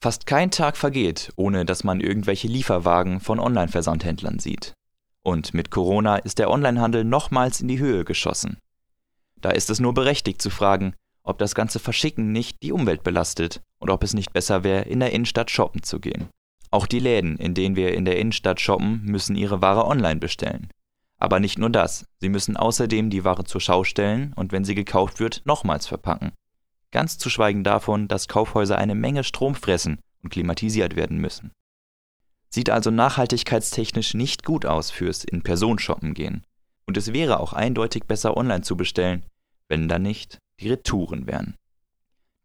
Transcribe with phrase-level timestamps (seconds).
[0.00, 4.74] Fast kein Tag vergeht, ohne dass man irgendwelche Lieferwagen von Online-Versandhändlern sieht.
[5.24, 8.58] Und mit Corona ist der Onlinehandel nochmals in die Höhe geschossen.
[9.40, 13.60] Da ist es nur berechtigt zu fragen, ob das ganze Verschicken nicht die Umwelt belastet
[13.78, 16.28] und ob es nicht besser wäre, in der Innenstadt shoppen zu gehen.
[16.70, 20.68] Auch die Läden, in denen wir in der Innenstadt shoppen, müssen ihre Ware online bestellen.
[21.18, 24.76] Aber nicht nur das, sie müssen außerdem die Ware zur Schau stellen und wenn sie
[24.76, 26.32] gekauft wird, nochmals verpacken.
[26.90, 31.52] Ganz zu schweigen davon, dass Kaufhäuser eine Menge Strom fressen und klimatisiert werden müssen.
[32.50, 36.44] Sieht also nachhaltigkeitstechnisch nicht gut aus fürs In-Person-Shoppen gehen.
[36.86, 39.26] Und es wäre auch eindeutig besser online zu bestellen,
[39.68, 41.56] wenn da nicht die Retouren wären.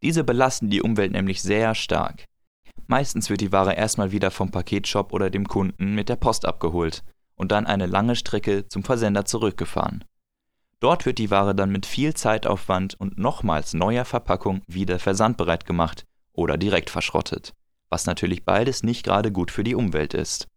[0.02, 2.26] Diese belasten die Umwelt nämlich sehr stark.
[2.86, 7.02] Meistens wird die Ware erstmal wieder vom Paketshop oder dem Kunden mit der Post abgeholt
[7.34, 10.04] und dann eine lange Strecke zum Versender zurückgefahren.
[10.80, 16.04] Dort wird die Ware dann mit viel Zeitaufwand und nochmals neuer Verpackung wieder versandbereit gemacht
[16.32, 17.54] oder direkt verschrottet,
[17.88, 20.48] was natürlich beides nicht gerade gut für die Umwelt ist.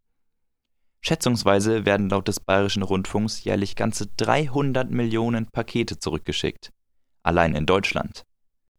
[1.02, 6.72] Schätzungsweise werden laut des Bayerischen Rundfunks jährlich ganze 300 Millionen Pakete zurückgeschickt.
[7.23, 8.23] Allein in Deutschland.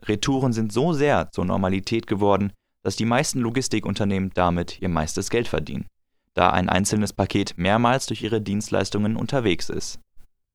[0.03, 5.49] Retouren sind so sehr zur Normalität geworden, dass die meisten Logistikunternehmen damit ihr meistes Geld
[5.49, 5.87] verdienen,
[6.35, 10.01] da ein einzelnes Paket mehrmals durch ihre Dienstleistungen unterwegs ist.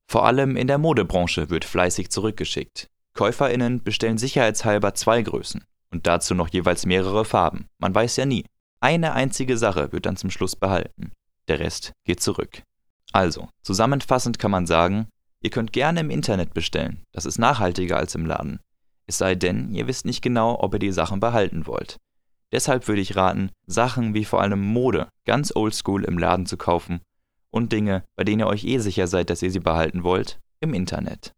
[0.06, 2.88] Vor allem in der Modebranche wird fleißig zurückgeschickt.
[3.14, 7.66] KäuferInnen bestellen sicherheitshalber zwei Größen und dazu noch jeweils mehrere Farben.
[7.78, 8.44] Man weiß ja nie.
[8.80, 11.12] Eine einzige Sache wird dann zum Schluss behalten.
[11.48, 12.62] Der Rest geht zurück.
[13.12, 15.08] Also, zusammenfassend kann man sagen,
[15.40, 17.02] ihr könnt gerne im Internet bestellen.
[17.12, 18.60] Das ist nachhaltiger als im Laden.
[19.06, 21.98] Es sei denn, ihr wisst nicht genau, ob ihr die Sachen behalten wollt.
[22.50, 27.00] Deshalb würde ich raten, Sachen wie vor allem Mode ganz oldschool im Laden zu kaufen
[27.54, 30.74] und Dinge, bei denen ihr euch eh sicher seid, dass ihr sie behalten wollt, im
[30.74, 31.34] Internet.